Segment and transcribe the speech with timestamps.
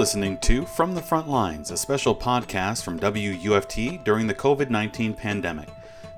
[0.00, 5.12] listening to From the Front Lines, a special podcast from WUFT during the COVID 19
[5.12, 5.68] pandemic.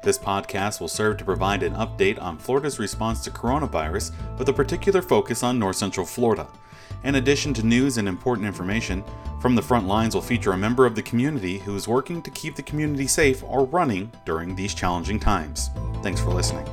[0.04, 4.52] This podcast will serve to provide an update on Florida's response to coronavirus with a
[4.52, 6.46] particular focus on North Central Florida.
[7.02, 9.02] In addition to news and important information,
[9.40, 12.30] From the Front Lines will feature a member of the community who is working to
[12.30, 15.70] keep the community safe or running during these challenging times.
[16.04, 16.68] Thanks for listening.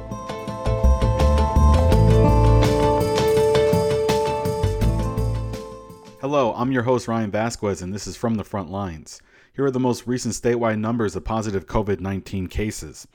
[6.21, 9.21] Hello, I'm your host Ryan Vasquez, and this is From the Front Lines.
[9.53, 13.07] Here are the most recent statewide numbers of positive COVID 19 cases.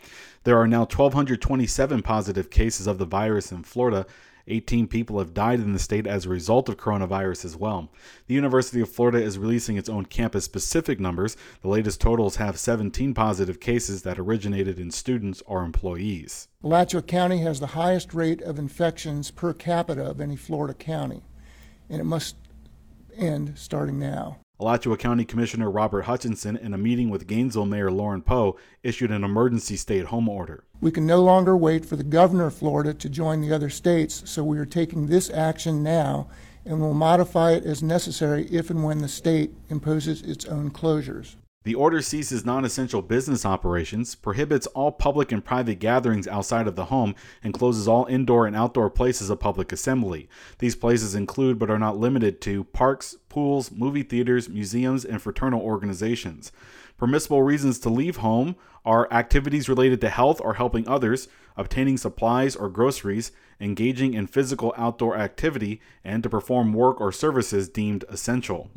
[0.44, 4.06] There are now 1,227 positive cases of the virus in Florida.
[4.46, 7.90] 18 people have died in the state as a result of coronavirus as well.
[8.26, 11.36] The University of Florida is releasing its own campus specific numbers.
[11.60, 16.48] The latest totals have 17 positive cases that originated in students or employees.
[16.62, 21.22] Alachua County has the highest rate of infections per capita of any Florida county,
[21.90, 22.36] and it must
[23.16, 24.38] end starting now.
[24.60, 29.24] Alachua County Commissioner Robert Hutchinson, in a meeting with Gainesville Mayor Lauren Poe, issued an
[29.24, 30.64] emergency stay at home order.
[30.80, 34.22] We can no longer wait for the governor of Florida to join the other states,
[34.30, 36.28] so we are taking this action now
[36.64, 41.34] and will modify it as necessary if and when the state imposes its own closures.
[41.64, 46.76] The order ceases non essential business operations, prohibits all public and private gatherings outside of
[46.76, 50.28] the home, and closes all indoor and outdoor places of public assembly.
[50.58, 55.62] These places include, but are not limited to, parks, pools, movie theaters, museums, and fraternal
[55.62, 56.52] organizations.
[56.98, 62.54] Permissible reasons to leave home are activities related to health or helping others, obtaining supplies
[62.54, 68.70] or groceries, engaging in physical outdoor activity, and to perform work or services deemed essential.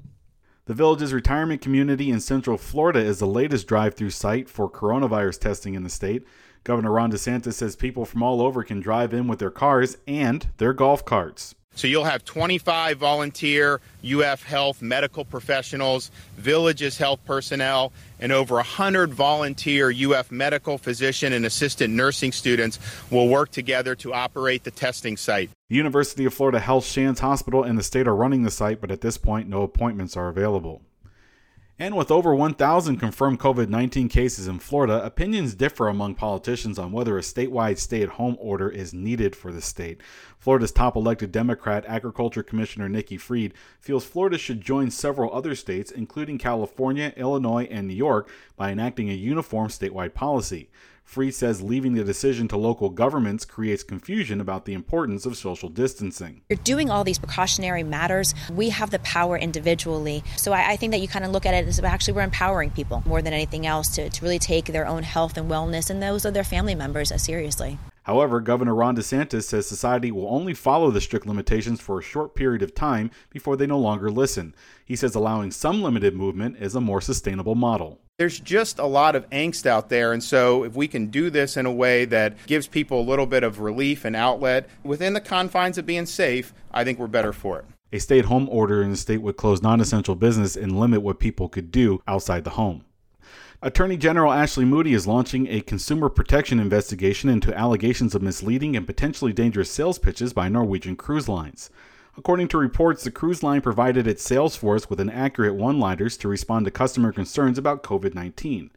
[0.68, 5.40] The Villages retirement community in Central Florida is the latest drive through site for coronavirus
[5.40, 6.28] testing in the state.
[6.66, 10.46] Governor Ron DeSantis says people from all over can drive in with their cars and
[10.58, 11.56] their golf carts.
[11.76, 19.14] So you'll have 25 volunteer UF Health medical professionals, Villages Health personnel, and over 100
[19.14, 22.78] volunteer UF medical physician and assistant nursing students
[23.10, 25.50] will work together to operate the testing site.
[25.70, 28.90] The University of Florida Health Shands Hospital and the state are running the site, but
[28.90, 30.82] at this point, no appointments are available.
[31.78, 36.94] And with over 1,000 confirmed COVID 19 cases in Florida, opinions differ among politicians on
[36.94, 40.02] whether a statewide stay at home order is needed for the state.
[40.40, 45.92] Florida's top elected Democrat, Agriculture Commissioner Nikki Fried, feels Florida should join several other states,
[45.92, 50.70] including California, Illinois, and New York, by enacting a uniform statewide policy.
[51.08, 55.70] Fried says leaving the decision to local governments creates confusion about the importance of social
[55.70, 56.42] distancing.
[56.50, 58.36] You're doing all these precautionary matters.
[58.52, 60.22] We have the power individually.
[60.36, 62.72] So I, I think that you kind of look at it as actually we're empowering
[62.72, 66.04] people more than anything else to, to really take their own health and wellness and
[66.04, 67.80] those of their family members as seriously.
[68.04, 72.36] However, Governor Ron DeSantis says society will only follow the strict limitations for a short
[72.36, 74.54] period of time before they no longer listen.
[74.84, 78.02] He says allowing some limited movement is a more sustainable model.
[78.18, 81.56] There's just a lot of angst out there, and so if we can do this
[81.56, 85.22] in a way that gives people a little bit of relief and outlet within the
[85.22, 87.66] confines of being safe, I think we're better for it.
[87.94, 91.04] A stay at home order in the state would close non essential business and limit
[91.04, 92.86] what people could do outside the home.
[93.62, 98.88] Attorney General Ashley Moody is launching a consumer protection investigation into allegations of misleading and
[98.88, 101.70] potentially dangerous sales pitches by Norwegian Cruise Lines.
[102.18, 106.28] According to reports, the cruise line provided its sales force with inaccurate one liners to
[106.28, 108.72] respond to customer concerns about COVID 19.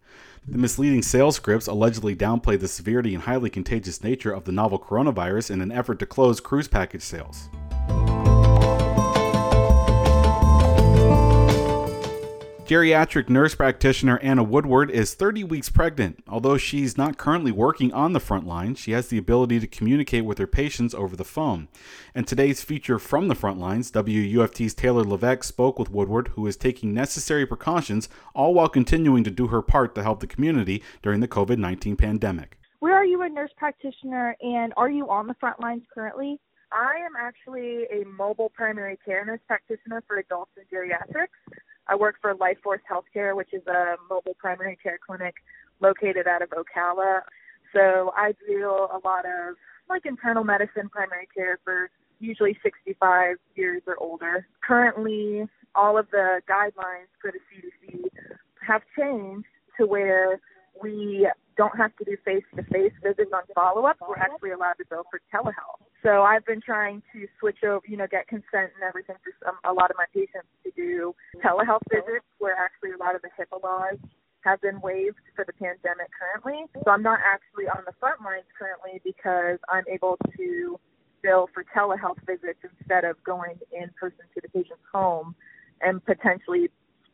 [0.46, 4.78] The misleading sales scripts allegedly downplayed the severity and highly contagious nature of the novel
[4.78, 7.48] coronavirus in an effort to close cruise package sales.
[12.70, 16.22] Geriatric nurse practitioner Anna Woodward is 30 weeks pregnant.
[16.28, 20.25] Although she's not currently working on the front line, she has the ability to communicate
[20.25, 21.66] with her patients over the phone.
[22.14, 26.56] And today's feature from the front lines, WUFT's Taylor Levesque spoke with Woodward, who is
[26.56, 31.19] taking necessary precautions, all while continuing to do her part to help the community during
[31.19, 32.56] the COVID 19 pandemic.
[32.78, 36.38] Where are you a nurse practitioner, and are you on the front lines currently?
[36.72, 41.34] I am actually a mobile primary care nurse practitioner for adults and geriatrics.
[41.88, 45.35] I work for Life Force Healthcare, which is a mobile primary care clinic
[45.81, 47.23] located out of Ocala.
[47.73, 49.56] So I do a lot of
[49.88, 51.91] like internal medicine primary care for
[52.21, 54.47] usually 65 years or older.
[54.62, 58.05] Currently, all of the guidelines for the CDC
[58.67, 59.47] have changed
[59.79, 60.41] to where
[60.82, 63.97] we don't have to do face-to-face visits on follow-up.
[64.06, 65.89] We're actually allowed to go for telehealth.
[66.02, 69.56] So I've been trying to switch over, you know, get consent and everything for some,
[69.64, 71.14] a lot of my patients to do
[71.44, 73.99] telehealth visits where actually a lot of the HIPAA laws
[74.43, 76.64] have been waived for the pandemic currently.
[76.85, 80.81] So I'm not actually on the front lines currently because I'm able to
[81.23, 85.35] bill for telehealth visits instead of going in person to the patient's home
[85.82, 86.70] and potentially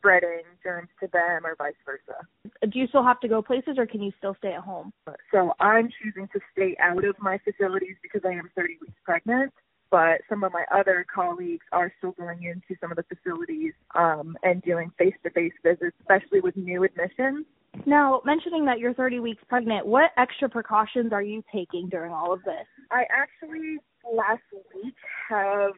[0.07, 2.25] spreading germs to them or vice versa.
[2.61, 4.93] Do you still have to go places or can you still stay at home?
[5.31, 9.53] So I'm choosing to stay out of my facilities because I am 30 weeks pregnant.
[9.89, 14.37] But some of my other colleagues are still going into some of the facilities um,
[14.43, 17.45] and doing face to face visits, especially with new admissions.
[17.85, 22.33] Now, mentioning that you're 30 weeks pregnant, what extra precautions are you taking during all
[22.33, 22.65] of this?
[22.91, 23.77] I actually
[24.13, 24.41] last
[24.73, 24.95] week
[25.29, 25.71] have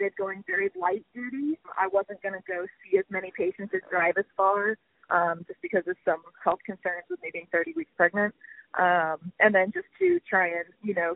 [0.00, 1.58] started going very light duty.
[1.78, 4.76] I wasn't going to go see as many patients or drive as far
[5.10, 8.34] um, just because of some health concerns with me being 30 weeks pregnant.
[8.78, 11.14] Um, and then just to try and, you know,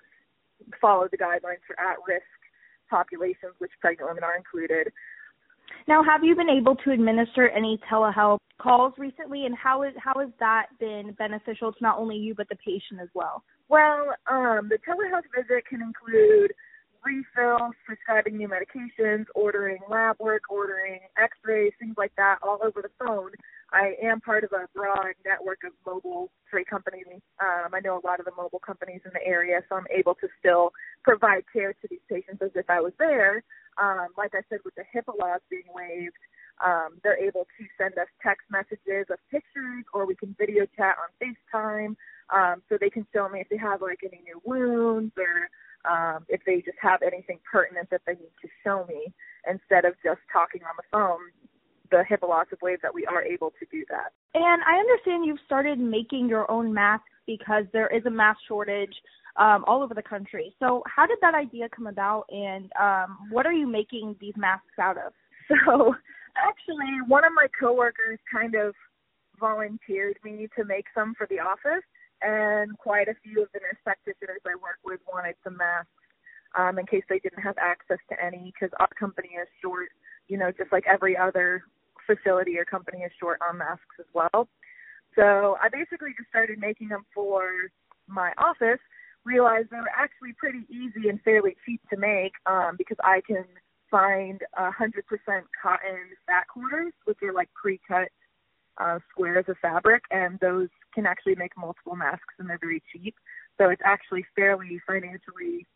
[0.80, 2.26] follow the guidelines for at risk
[2.90, 4.92] populations, which pregnant women are included.
[5.88, 10.12] Now, have you been able to administer any telehealth calls recently, and how is how
[10.20, 13.42] has that been beneficial to not only you but the patient as well?
[13.68, 16.52] Well, um, the telehealth visit can include
[17.04, 22.90] refills, prescribing new medications, ordering lab work, ordering x-rays, things like that all over the
[23.04, 23.30] phone.
[23.72, 27.06] I am part of a broad network of mobile freight companies.
[27.40, 30.14] Um, I know a lot of the mobile companies in the area, so I'm able
[30.16, 30.72] to still
[31.02, 33.42] provide care to these patients as if I was there.
[33.76, 36.14] Um, like I said, with the HIPAA laws being waived,
[36.64, 40.96] um, they're able to send us text messages of pictures, or we can video chat
[41.02, 41.96] on FaceTime.
[42.32, 45.50] Um, so they can show me if they have like any new wounds or
[45.88, 49.12] um, if they just have anything pertinent that they need to show me
[49.48, 51.20] instead of just talking on the phone.
[51.90, 52.20] The have
[52.62, 54.12] waived that we are able to do that.
[54.34, 58.94] And I understand you've started making your own masks because there is a mask shortage
[59.36, 60.54] um, all over the country.
[60.58, 64.78] So, how did that idea come about, and um, what are you making these masks
[64.80, 65.12] out of?
[65.48, 65.94] So,
[66.36, 68.74] actually, one of my coworkers kind of
[69.38, 71.84] volunteered me to make some for the office
[72.24, 75.90] and quite a few of the nurse practitioners I work with wanted some masks
[76.56, 79.88] um, in case they didn't have access to any because our company is short,
[80.28, 81.62] you know, just like every other
[82.06, 84.48] facility or company is short on masks as well.
[85.16, 87.70] So I basically just started making them for
[88.08, 88.80] my office,
[89.24, 93.44] realized they were actually pretty easy and fairly cheap to make um, because I can
[93.90, 94.72] find 100%
[95.62, 98.08] cotton fat quarters, which are like pre-cut
[98.78, 103.14] uh, squares of fabric, and those can actually make multiple masks, and they're very cheap.
[103.58, 105.66] So it's actually fairly financially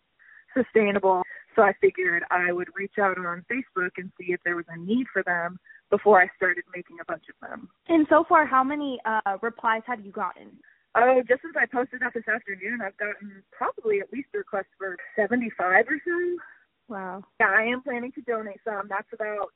[0.56, 1.22] sustainable.
[1.54, 4.78] So I figured I would reach out on Facebook and see if there was a
[4.78, 5.58] need for them
[5.90, 7.68] before I started making a bunch of them.
[7.88, 10.50] And so far, how many uh, replies have you gotten?
[10.94, 14.68] Oh, just since I posted that this afternoon, I've gotten probably at least a request
[14.78, 16.38] for 75 or so.
[16.88, 17.24] Wow.
[17.40, 18.88] Yeah, I am planning to donate some.
[18.88, 19.52] That's about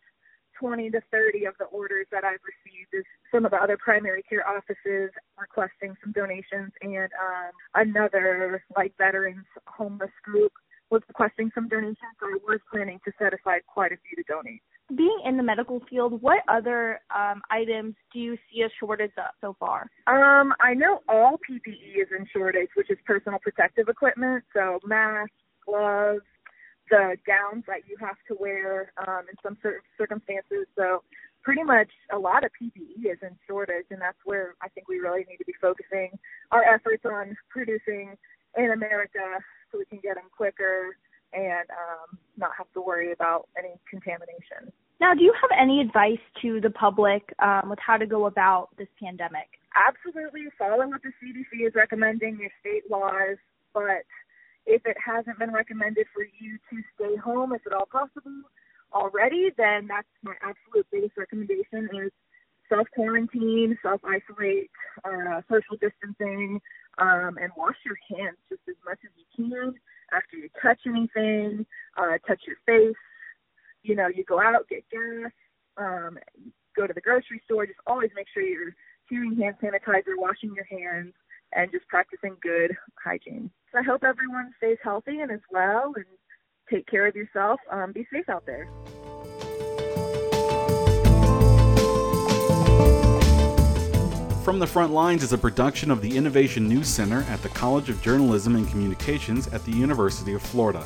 [0.62, 3.04] 20 to 30 of the orders that I've received is
[3.34, 9.44] some of the other primary care offices requesting some donations and um, another like veterans
[9.66, 10.52] homeless group
[10.90, 14.32] was requesting some donations so I was planning to set aside quite a few to
[14.32, 14.62] donate.
[14.94, 19.34] Being in the medical field, what other um, items do you see a shortage of
[19.40, 19.88] so far?
[20.06, 25.32] Um, I know all PPE is in shortage, which is personal protective equipment, so masks,
[25.66, 26.20] gloves,
[26.92, 30.68] the gowns that you have to wear um, in some certain circumstances.
[30.76, 31.02] So
[31.42, 34.98] pretty much a lot of PPE is in shortage, and that's where I think we
[34.98, 36.12] really need to be focusing
[36.52, 38.12] our efforts on producing
[38.58, 39.40] in America
[39.72, 40.94] so we can get them quicker
[41.32, 44.68] and um, not have to worry about any contamination.
[45.00, 48.68] Now, do you have any advice to the public um, with how to go about
[48.76, 49.48] this pandemic?
[49.74, 53.38] Absolutely, follow what the CDC is recommending, your state laws,
[53.72, 54.04] but
[54.66, 58.42] if it hasn't been recommended for you to stay home, if at all possible,
[58.92, 62.12] already, then that's my absolute biggest recommendation is
[62.68, 64.70] self quarantine, self isolate,
[65.04, 66.60] uh, social distancing,
[66.98, 69.74] um, and wash your hands just as much as you can
[70.12, 71.66] after you touch anything,
[71.96, 72.96] uh, touch your face.
[73.82, 75.32] You know, you go out, get gas,
[75.76, 76.18] um,
[76.76, 78.74] go to the grocery store, just always make sure you're
[79.10, 81.14] using hand sanitizer, washing your hands,
[81.54, 83.50] and just practicing good hygiene.
[83.72, 86.04] So I hope everyone stays healthy and as well and
[86.70, 87.60] take care of yourself.
[87.70, 88.68] Um, be safe out there.
[94.44, 97.88] From the Front Lines is a production of the Innovation News Center at the College
[97.88, 100.84] of Journalism and Communications at the University of Florida.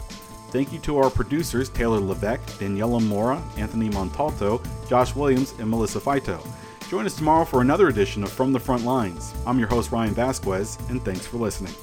[0.50, 6.00] Thank you to our producers Taylor Levesque, Daniela Mora, Anthony Montalto, Josh Williams, and Melissa
[6.00, 6.46] Fito.
[6.88, 9.34] Join us tomorrow for another edition of From the Front Lines.
[9.44, 11.74] I'm your host, Ryan Vasquez, and thanks for listening.